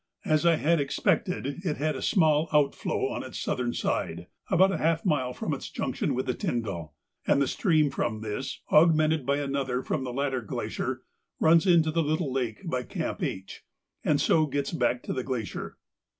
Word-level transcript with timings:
As 0.25 0.47
I 0.47 0.55
had 0.55 0.81
expected, 0.81 1.45
it 1.63 1.77
had 1.77 1.95
a 1.95 2.01
small 2.01 2.49
outflow 2.51 3.09
on 3.09 3.21
its 3.21 3.37
south 3.37 3.75
side, 3.75 4.25
about 4.49 4.71
half 4.71 5.05
a 5.05 5.07
mile 5.07 5.31
from 5.31 5.53
its 5.53 5.69
junction 5.69 6.15
with 6.15 6.25
the 6.25 6.33
Tyndall; 6.33 6.95
and 7.27 7.39
the 7.39 7.47
stream 7.47 7.91
from 7.91 8.21
this, 8.21 8.61
augmented 8.71 9.27
by 9.27 9.37
another 9.37 9.83
from 9.83 10.03
the 10.03 10.11
latter 10.11 10.41
glacier, 10.41 11.03
runs 11.39 11.67
into 11.67 11.91
the 11.91 12.01
little 12.01 12.33
lake 12.33 12.67
by 12.67 12.81
Camp 12.81 13.21
H, 13.21 13.61
and 14.03 14.19
so 14.19 14.47
gets 14.47 14.71
back 14.71 15.03
to 15.03 15.13
the 15.13 15.23
glacier. 15.23 15.77